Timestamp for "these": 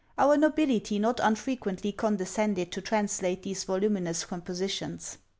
3.43-3.65